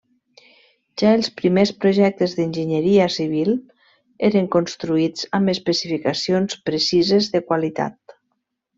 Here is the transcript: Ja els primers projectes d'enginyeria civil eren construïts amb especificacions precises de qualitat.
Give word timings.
Ja 1.01 1.11
els 1.17 1.27
primers 1.41 1.71
projectes 1.83 2.33
d'enginyeria 2.39 3.07
civil 3.17 3.53
eren 4.31 4.51
construïts 4.59 5.31
amb 5.41 5.55
especificacions 5.57 6.61
precises 6.71 7.33
de 7.37 7.47
qualitat. 7.51 8.21